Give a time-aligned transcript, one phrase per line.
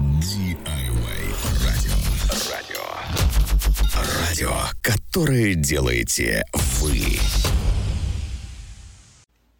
[0.00, 0.56] DIY
[1.66, 1.92] радио.
[2.50, 2.80] Радио.
[4.26, 6.42] Радио, которое делаете
[6.80, 7.18] вы.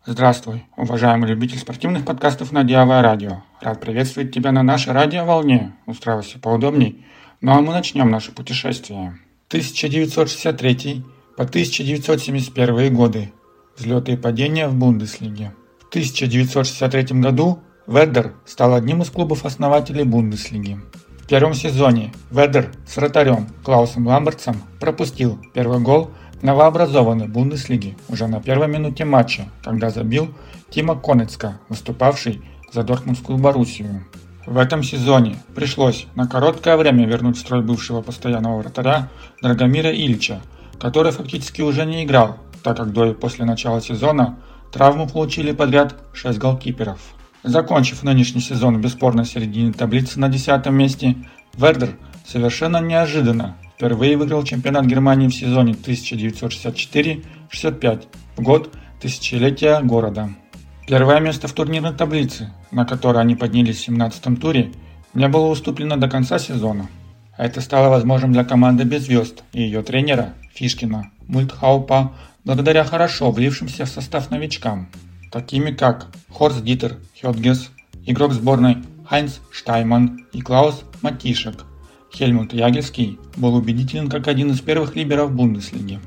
[0.06, 3.42] Здравствуй, уважаемый любитель спортивных подкастов на DIY радио.
[3.61, 5.77] Рад приветствовать тебя на нашей радиоволне.
[5.84, 7.04] Устраивайся поудобней.
[7.43, 9.18] Ну а мы начнем наше путешествие.
[9.48, 11.04] 1963
[11.36, 13.30] по 1971 годы.
[13.77, 15.52] Взлеты и падения в Бундеслиге.
[15.80, 20.79] В 1963 году Веддер стал одним из клубов-основателей Бундеслиги.
[21.25, 28.41] В первом сезоне Веддер с вратарем Клаусом Ламбертсом пропустил первый гол новообразованной Бундеслиге уже на
[28.41, 30.32] первой минуте матча, когда забил
[30.70, 32.41] Тима Конецка, выступавший
[32.73, 34.04] за Дортмундскую Боруссию.
[34.46, 39.09] В этом сезоне пришлось на короткое время вернуть в строй бывшего постоянного вратаря
[39.43, 40.41] Драгомира Ильича,
[40.79, 44.38] который фактически уже не играл, так как до и после начала сезона
[44.70, 47.01] травму получили подряд 6 голкиперов.
[47.43, 51.17] Закончив нынешний сезон в бесспорной середине таблицы на 10 месте,
[51.55, 58.05] Вердер совершенно неожиданно впервые выиграл чемпионат Германии в сезоне 1964-65
[58.37, 60.29] в год тысячелетия города.
[60.87, 64.71] Первое место в турнирной таблице, на которой они поднялись в 17 туре,
[65.15, 66.91] не было уступлено до конца сезона.
[67.38, 72.12] Это стало возможным для команды без звезд и ее тренера Фишкина Мультхаупа
[72.44, 74.91] благодаря хорошо влившимся в состав новичкам
[75.31, 77.70] такими как Хорст Дитер Хёдгес,
[78.06, 78.78] игрок сборной
[79.09, 81.64] Хайнц Штайман и Клаус Матишек.
[82.12, 86.00] Хельмут Ягельский был убедителен как один из первых либеров Бундеслиги.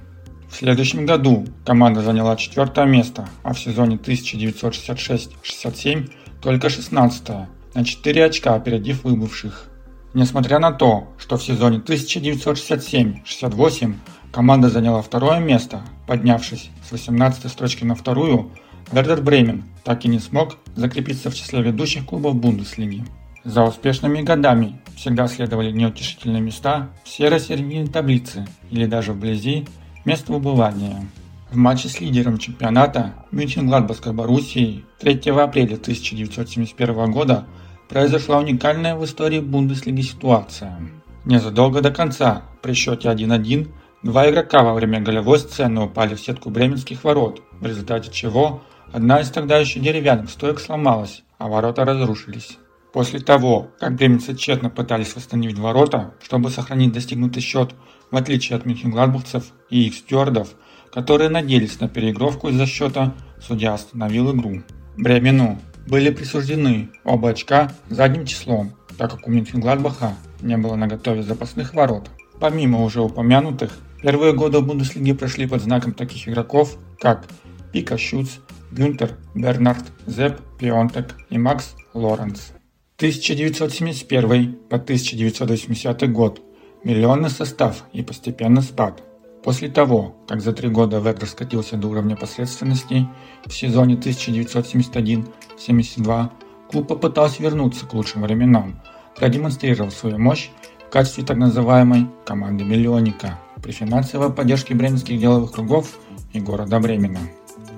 [0.49, 7.29] В следующем году команда заняла четвертое место, а в сезоне 1966-67 только 16
[7.73, 9.69] на 4 очка опередив выбывших.
[10.13, 13.95] Несмотря на то, что в сезоне 1967-68
[14.31, 18.51] команда заняла второе место, поднявшись с 18 строчки на вторую,
[18.91, 23.03] Вердер Бремен так и не смог закрепиться в числе ведущих клубов Бундеслиги.
[23.43, 29.65] За успешными годами всегда следовали неутешительные места в серой середине таблицы или даже вблизи
[30.05, 31.05] места убывания.
[31.51, 37.45] В матче с лидером чемпионата Мюнхен-Гладбахской Боруссией 3 апреля 1971 года
[37.89, 40.79] произошла уникальная в истории Бундеслиги ситуация.
[41.25, 43.69] Незадолго до конца, при счете 1-1,
[44.03, 48.61] два игрока во время голевой сцены упали в сетку бременских ворот, в результате чего
[48.93, 52.59] Одна из тогда еще деревянных стоек сломалась, а ворота разрушились.
[52.93, 57.73] После того, как бременцы тщетно пытались восстановить ворота, чтобы сохранить достигнутый счет,
[58.11, 60.49] в отличие от мюнхенгладбахцев и их стюардов,
[60.93, 64.61] которые надеялись на переигровку из-за счета, судья остановил игру.
[64.95, 71.23] Бремену были присуждены оба очка задним числом, так как у Мюнхенгладбаха не было на готове
[71.23, 72.11] запасных ворот.
[72.39, 77.25] Помимо уже упомянутых, первые годы в Бундеслиге прошли под знаком таких игроков, как
[77.71, 78.37] Пика Шюц,
[78.75, 82.49] Гюнтер, Бернард, Зепп, Пионтек и Макс Лоренц.
[82.97, 86.41] 1971 по 1980 год.
[86.83, 89.03] Миллионный состав и постепенно спад.
[89.43, 93.07] После того, как за три года Ведер скатился до уровня посредственности,
[93.45, 96.29] в сезоне 1971-72
[96.71, 98.81] клуб попытался вернуться к лучшим временам,
[99.15, 100.49] продемонстрировав свою мощь
[100.87, 105.99] в качестве так называемой команды миллионника при финансовой поддержке бременских деловых кругов
[106.31, 107.19] и города Бремена,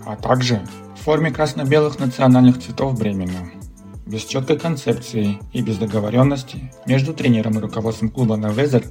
[0.05, 0.61] а также
[1.05, 3.51] форме красно-белых национальных цветов Бремена.
[4.07, 8.85] Без четкой концепции и без договоренности между тренером и руководством клуба на Везер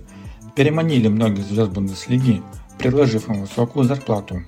[0.54, 2.40] переманили многих звезд Бундеслиги,
[2.78, 4.42] предложив им высокую зарплату.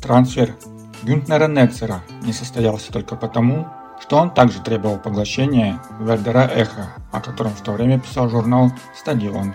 [0.00, 0.54] Трансфер
[1.02, 3.68] Гюнтнера Нецера не состоялся только потому,
[4.00, 9.54] что он также требовал поглощения Вердера Эхо, о котором в то время писал журнал «Стадион».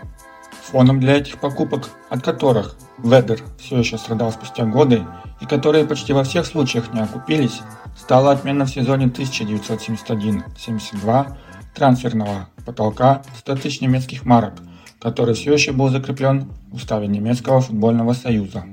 [0.66, 5.02] Фоном для этих покупок, от которых Ведер все еще страдал спустя годы
[5.42, 7.60] и которые почти во всех случаях не окупились,
[7.98, 11.36] стала отмена в сезоне 1971-72
[11.76, 14.54] трансферного потолка 100 тысяч немецких марок,
[15.00, 18.66] который все еще был закреплен в уставе немецкого футбольного союза.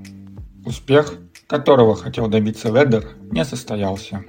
[0.65, 1.15] Успех,
[1.47, 4.23] которого хотел добиться Ведер, не состоялся.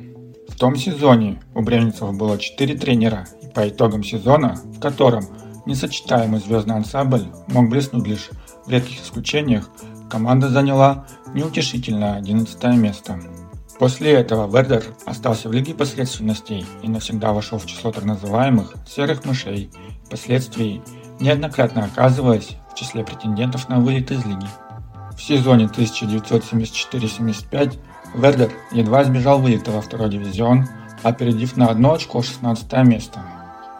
[0.47, 5.25] В том сезоне у бременцев было 4 тренера, и по итогам сезона, в котором
[5.65, 8.29] несочетаемый звездный ансамбль мог блеснуть лишь
[8.65, 9.69] в редких исключениях,
[10.09, 13.17] команда заняла неутешительное 11 место.
[13.79, 19.23] После этого Вердер остался в лиге посредственностей и навсегда вошел в число так называемых «серых
[19.23, 19.71] мышей»,
[20.05, 20.81] впоследствии
[21.21, 24.47] неоднократно оказываясь в числе претендентов на вылет из лиги.
[25.15, 27.79] В сезоне 1974-75
[28.15, 30.67] Вердер едва избежал вылета во второй дивизион,
[31.03, 33.21] опередив на одно очко 16 место.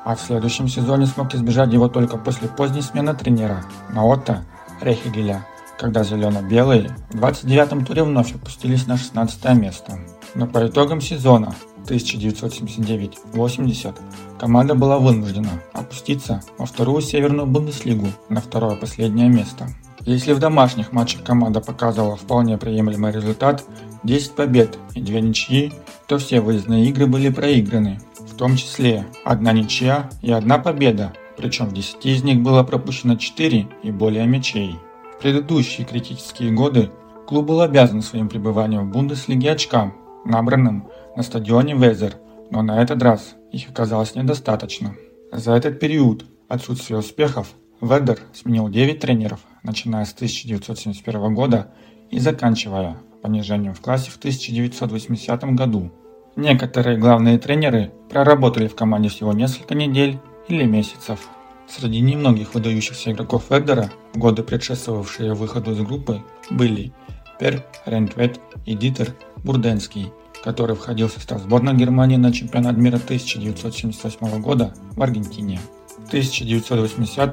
[0.05, 4.45] А в следующем сезоне смог избежать его только после поздней смены тренера Наота
[4.81, 5.45] Рехигеля–
[5.79, 9.97] когда зелено-белые в 29-м туре вновь опустились на 16 место.
[10.35, 11.55] Но по итогам сезона
[11.85, 13.95] 1979-80
[14.37, 19.69] команда была вынуждена опуститься во вторую северную Бундеслигу на второе последнее место.
[20.01, 23.63] Если в домашних матчах команда показывала вполне приемлемый результат
[24.03, 25.71] 10 побед и 2 ничьи,
[26.07, 31.67] то все выездные игры были проиграны, в том числе одна ничья и одна победа, причем
[31.67, 34.75] в 10 из них было пропущено 4 и более мячей.
[35.19, 36.89] Предыдущие критические годы
[37.27, 39.94] клуб был обязан своим пребыванием в Бундеслиге очкам,
[40.24, 40.88] набранным
[41.18, 42.16] на стадионе Везер,
[42.50, 44.95] но на этот раз их оказалось недостаточно.
[45.31, 47.50] За этот период отсутствия успехов
[47.81, 51.72] Ведер сменил 9 тренеров, начиная с 1971 года
[52.10, 55.92] и заканчивая понижением в классе в 1980 году.
[56.38, 60.18] Некоторые главные тренеры проработали в команде всего несколько недель
[60.48, 61.27] или месяцев.
[61.69, 66.92] Среди немногих выдающихся игроков Ведера, годы предшествовавшие выходу из группы, были
[67.39, 69.13] Пер Рентвет и Дитер
[69.44, 70.12] Бурденский,
[70.44, 75.62] который входил в состав сборной Германии на чемпионат мира 1978 года в Аргентине.
[76.07, 77.31] 1980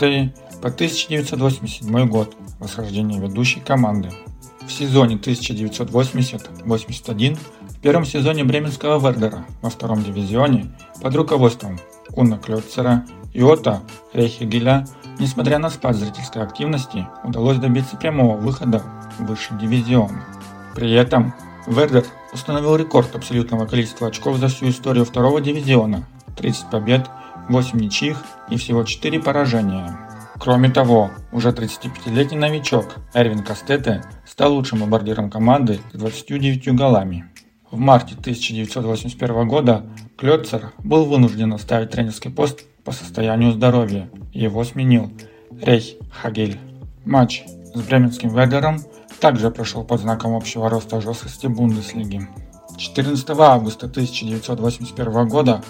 [0.61, 4.11] по 1987 год восхождение ведущей команды.
[4.67, 7.39] В сезоне 1980-81
[7.71, 11.79] в первом сезоне бременского Вердера во втором дивизионе под руководством
[12.13, 13.07] Куна Клёцера
[13.37, 13.83] и Ота
[14.15, 14.87] Рейхегеля,
[15.19, 18.83] несмотря на спад зрительской активности, удалось добиться прямого выхода
[19.19, 20.23] в высший дивизион.
[20.75, 21.35] При этом
[21.67, 26.07] Вердер установил рекорд абсолютного количества очков за всю историю второго дивизиона–
[26.39, 27.11] 30 побед
[27.51, 29.99] 8 ничьих и всего 4 поражения.
[30.41, 37.27] Кроме того, уже 35-летний новичок Эрвин Кастете стал лучшим бомбардиром команды с 29 голами.
[37.71, 39.85] В марте 1981 года
[40.17, 45.11] Клёцер был вынужден оставить тренерский пост по состоянию здоровья, его сменил
[45.61, 46.59] Рехагель.
[47.05, 47.43] Матч
[47.75, 48.79] с бременским Вердером
[49.21, 52.29] также прошел под знаком общего роста жесткости Бундеслиги.
[52.79, 55.63] 14 августа 1981 года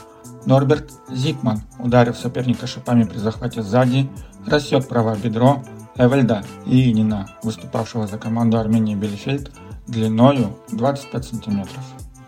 [0.45, 4.09] Норберт Зигман, ударив соперника шипами при захвате сзади,
[4.47, 5.63] рассек правое бедро
[5.97, 9.51] Эвальда Линена, выступавшего за команду Арминии Билефельд,
[9.87, 11.67] длиною 25 см.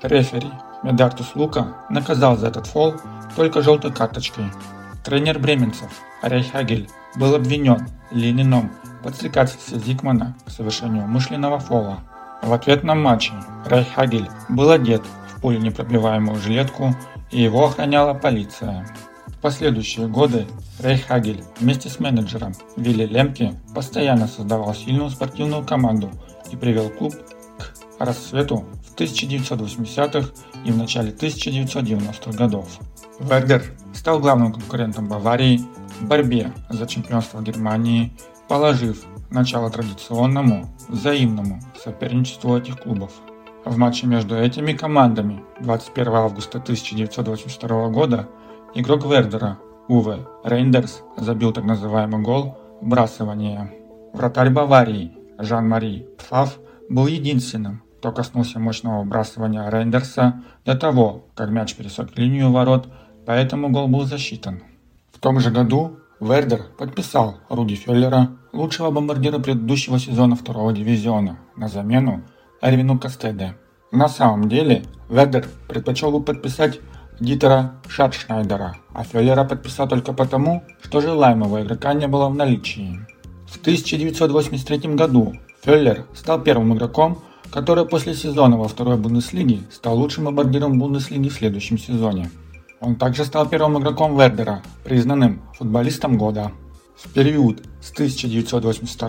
[0.03, 0.49] Рефери
[0.83, 2.95] Медардус Лука наказал за этот фол
[3.37, 4.47] только желтой карточкой.
[5.05, 12.01] Тренер бременцев Рейхагель был обвинен Ленином в подстрекательстве Зикмана к совершению умышленного фола.
[12.43, 13.33] В ответном матче
[13.67, 16.95] Рейхагель был одет в пуленепробиваемую жилетку
[17.31, 18.87] и его охраняла полиция.
[19.27, 20.47] В последующие годы
[20.81, 26.11] Рейхагель вместе с менеджером Вилли Лемке постоянно создавал сильную спортивную команду
[26.51, 27.15] и привел клуб
[27.59, 30.31] к расцвету в 1980-х
[30.65, 32.81] и в начале 1990-х годов.
[33.21, 35.61] Вердер стал главным конкурентом Баварии
[36.01, 38.13] в борьбе за чемпионство Германии,
[38.49, 43.13] положив начало традиционному взаимному соперничеству этих клубов.
[43.65, 48.29] В матче между этими командами 21 августа 1982 года
[48.75, 53.73] игрок Вердера Уве Рейндерс забил так называемый гол вбрасывания.
[54.13, 61.75] Вратарь Баварии Жан-Мари Пфаф был единственным, кто коснулся мощного вбрасывания Рейндерса до того, как мяч
[61.75, 62.89] пересек линию ворот,
[63.29, 64.63] поэтому гол был засчитан.
[65.13, 71.69] В том же году Вердер подписал Руди Феллера, лучшего бомбардира предыдущего сезона второго дивизиона, на
[71.69, 72.23] замену
[72.63, 73.55] Эрвину Кастеде.
[73.93, 76.81] На самом деле, Ведер предпочел бы подписать
[77.21, 82.99] Дитера Шатшнайдера, а Феллера подписал только потому, что желаемого игрока не было в наличии.
[83.47, 87.19] В 1983 году Феллер стал первым игроком,
[87.51, 92.31] который после сезона во второй Бундеслиге стал лучшим бомбардиром Бундеслиги в следующем сезоне.
[92.81, 96.53] Он также стал первым игроком Вердера, признанным футболистом года.
[96.97, 99.09] В период с 1982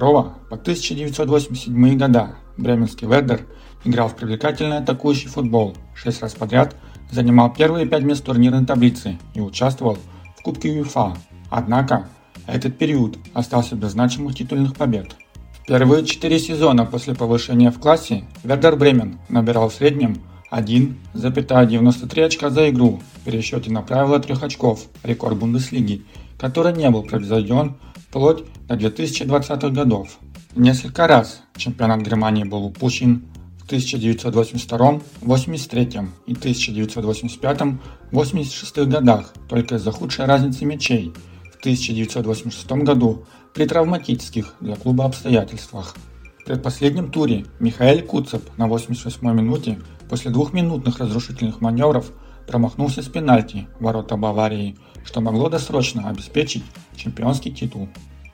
[0.49, 3.41] по 1987 года бременский Вердер
[3.83, 6.75] играл в привлекательный атакующий футбол, 6 раз подряд
[7.11, 9.97] занимал первые 5 мест турнирной таблицы и участвовал
[10.37, 11.15] в Кубке УЕФА.
[11.49, 12.09] Однако,
[12.47, 15.15] этот период остался без значимых титульных побед.
[15.53, 20.17] В первые 4 сезона после повышения в классе Вердер Бремен набирал в среднем
[20.51, 26.03] 1,93 очка за игру в пересчете на правило 3 очков, рекорд Бундеслиги,
[26.37, 27.75] который не был превзойден
[28.09, 30.19] вплоть до 2020 годов.
[30.55, 33.23] Несколько раз чемпионат Германии был упущен
[33.59, 35.89] в 1982, 83
[36.25, 41.13] и 1985-86 годах только из-за худшей разницы мячей
[41.53, 45.95] в 1986 году при травматических для клуба обстоятельствах.
[46.39, 49.77] В предпоследнем туре Михаил Куцеп на 88 минуте
[50.09, 52.11] после двухминутных разрушительных маневров
[52.47, 54.75] промахнулся с пенальти ворота Баварии,
[55.05, 56.63] что могло досрочно обеспечить
[56.95, 57.87] чемпионский титул.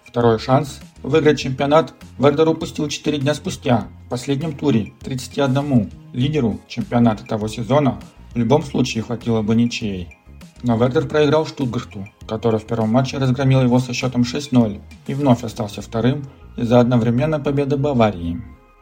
[0.06, 7.26] Второй шанс выиграть чемпионат Вердер упустил 4 дня спустя, в последнем туре 31 лидеру чемпионата
[7.26, 8.00] того сезона
[8.34, 10.18] в любом случае хватило бы ничьей.
[10.64, 15.44] Но Вердер проиграл Штутгарту, который в первом матче разгромил его со счетом 6-0 и вновь
[15.44, 16.24] остался вторым
[16.56, 18.42] из-за одновременной победы Баварии.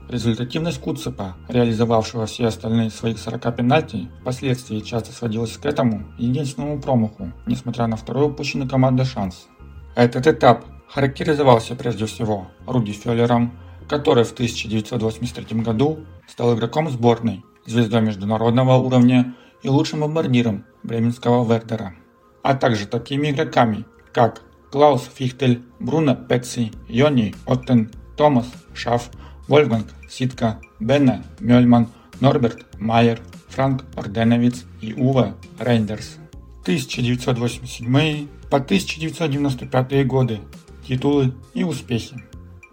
[0.10, 7.32] Результативность Куцепа, реализовавшего все остальные своих 40 пенальти, впоследствии часто сводилась к этому единственному промаху,
[7.46, 9.48] несмотря на второй упущенный командой шанс.
[9.96, 13.58] Этот этап характеризовался прежде всего Руди Феллером,
[13.88, 21.96] который в 1983 году стал игроком сборной, звездой международного уровня и лучшим бомбардиром бременского Вердера,
[22.44, 24.42] а также такими игроками, как
[24.72, 29.10] Клаус Фихтель, Бруно Петси, Йони Оттен, Томас Шаф,
[29.48, 31.88] Вольфганг Ситка, Бенна Мёльман,
[32.20, 36.18] Норберт Майер, Франк Орденовиц и Уве Рейндерс.
[36.62, 40.40] 1987 по 1995 годы.
[40.88, 42.16] Титулы и успехи.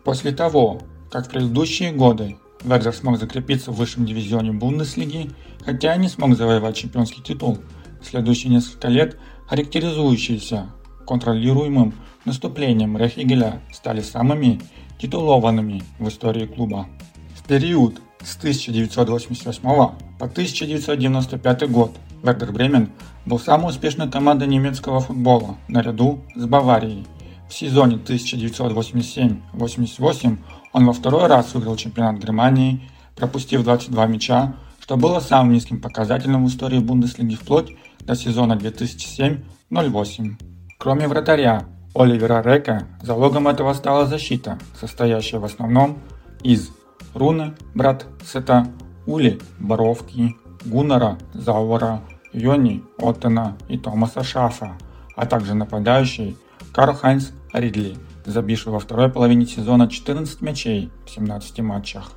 [0.04, 5.30] После того, как в предыдущие годы Вердер смог закрепиться в высшем дивизионе Бундеслиги,
[5.64, 7.58] хотя и не смог завоевать чемпионский титул,
[8.02, 10.70] следующие несколько лет характеризующиеся
[11.06, 14.60] контролируемым наступлением Рехигеля стали самыми
[15.00, 16.86] титулованными в истории клуба.
[17.34, 22.90] В период с 1988 по 1995 год Вердер Бремен
[23.24, 27.06] был самой успешной командой немецкого футбола наряду с Баварией.
[27.48, 30.38] В сезоне 1987-88
[30.72, 32.82] он во второй раз выиграл чемпионат Германии,
[33.16, 40.34] пропустив 22 мяча, что было самым низким показателем в истории Бундеслиги вплоть до сезона 2007-08.
[40.78, 45.98] Кроме вратаря Оливера Река, залогом этого стала защита, состоящая в основном
[46.42, 46.70] из
[47.14, 48.68] Руны, брат Сета,
[49.06, 52.00] Ули, Боровки, Гуннера, Зауэра,
[52.32, 54.76] Йони, Оттена и Томаса Шафа,
[55.16, 56.36] а также нападающий
[56.72, 62.12] Карл Хайнс Ридли, забивший во второй половине сезона 14 мячей в 17 матчах.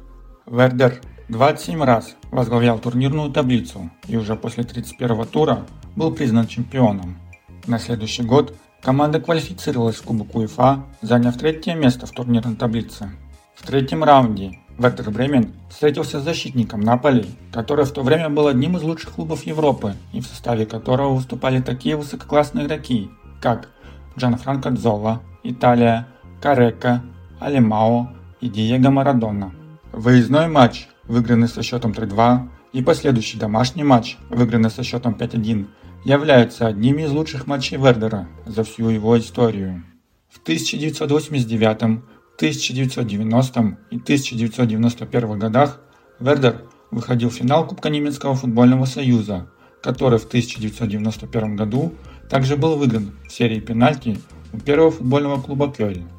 [0.46, 5.66] Вердер 27 раз возглавлял турнирную таблицу и уже после 31 тура
[5.96, 7.18] был признан чемпионом.
[7.66, 13.10] На следующий год команда квалифицировалась в Кубок УЕФА, заняв третье место в турнирной таблице.
[13.56, 18.76] В третьем раунде Вертер Бремен встретился с защитником Наполи, который в то время был одним
[18.76, 23.10] из лучших клубов Европы и в составе которого выступали такие высококлассные игроки,
[23.42, 23.70] как
[24.18, 26.08] Джан Франко Дзола, Италия,
[26.42, 27.04] Карека,
[27.40, 28.10] Алимао
[28.42, 29.54] и Диего Марадона.
[29.92, 35.68] Выездной матч, выигранный со счетом 3-2, и последующий домашний матч, выигранный со счетом 5-1,
[36.06, 39.84] являются одними из лучших матчей Вердера за всю его историю.
[40.30, 42.04] В 1989,
[42.36, 45.82] 1990 и 1991 годах
[46.20, 49.48] Вердер выходил в финал Кубка немецкого футбольного союза,
[49.82, 51.94] который в 1991 году
[52.30, 54.18] также был выигран в серии пенальти
[54.52, 56.10] у первого футбольного клуба Кёльн.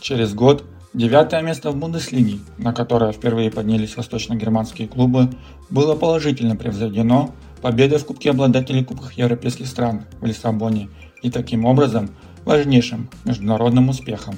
[0.00, 5.30] Через год девятое место в Бундеслиге, на которое впервые поднялись восточно-германские клубы,
[5.68, 10.88] было положительно превзойдено победой в Кубке обладателей Кубков европейских стран в Лиссабоне
[11.22, 12.10] и таким образом
[12.44, 14.36] важнейшим международным успехом.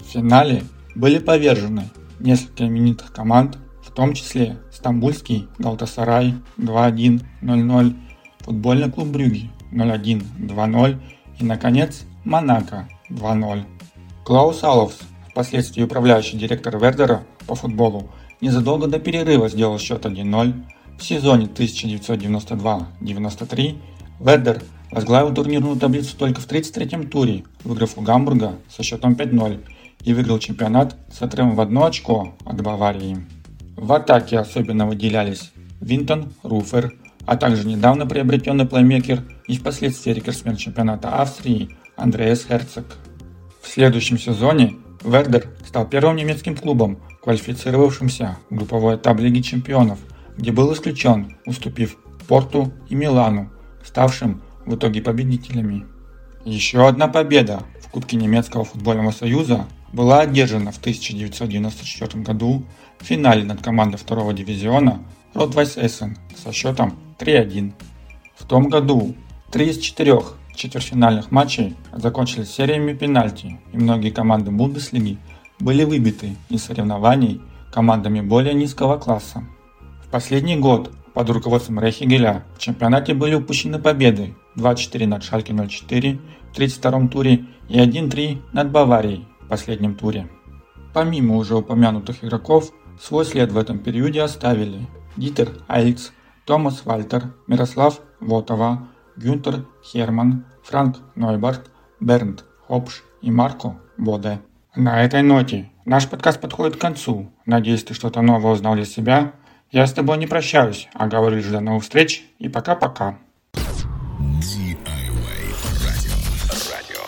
[0.00, 0.62] В финале
[0.94, 1.84] были повержены
[2.20, 7.96] несколько именитых команд, в том числе Стамбульский Галтасарай 2-1, 0-0,
[8.40, 11.00] футбольный клуб Брюги 0-1, 2-0
[11.40, 13.64] и, наконец, Монако 2-0.
[14.24, 14.98] Клаус Аловс,
[15.30, 18.10] впоследствии управляющий директор Вердера по футболу,
[18.40, 20.54] незадолго до перерыва сделал счет 1-0.
[20.98, 23.78] В сезоне 1992-93
[24.20, 29.64] Вердер возглавил турнирную таблицу только в 33-м туре, выиграв у Гамбурга со счетом 5-0
[30.04, 33.24] и выиграл чемпионат с отрывом в одно очко от Баварии.
[33.76, 36.92] В атаке особенно выделялись Винтон Руфер,
[37.26, 42.84] а также недавно приобретенный плеймейкер и впоследствии рекордсмен чемпионата Австрии Андреас Херцог.
[43.62, 44.74] В следующем сезоне
[45.04, 50.00] Вердер стал первым немецким клубом, квалифицировавшимся в групповой этап Лиги чемпионов,
[50.38, 53.50] где был исключен, уступив Порту и Милану,
[53.84, 55.84] ставшим в итоге победителями.
[56.44, 62.64] Еще одна победа в Кубке немецкого футбольного союза была одержана в 1994 году
[63.00, 65.02] в финале над командой второго дивизиона
[65.34, 67.72] Ротвайс Эссен со счетом 3-1.
[68.36, 69.14] В том году
[69.50, 75.18] три из четырех четвертьфинальных матчей закончились сериями пенальти, и многие команды Бундеслиги
[75.58, 77.40] были выбиты из соревнований
[77.72, 79.44] командами более низкого класса.
[80.10, 86.18] Последний год под руководством Рейхигеля в чемпионате были упущены победы 2-4 над Шальке 04
[86.50, 90.30] в 32 туре и 1-3 над Баварией в последнем туре.
[90.94, 94.86] Помимо уже упомянутых игроков, свой след в этом периоде оставили
[95.18, 96.12] Дитер Айльц,
[96.46, 104.40] Томас Вальтер, Мирослав Вотова, Гюнтер Херман, Франк Нойбарт, Бернт Хопш и Марко Боде.
[104.74, 107.30] На этой ноте наш подкаст подходит к концу.
[107.44, 109.34] Надеюсь, ты что-то новое узнал для себя.
[109.70, 113.18] Я с тобой не прощаюсь, а говорю говоришь до новых встреч и пока-пока.
[115.84, 116.12] Радио.
[116.64, 117.02] Радио.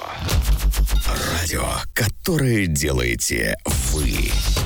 [1.40, 1.64] Радио,
[1.94, 4.59] которое делаете вы.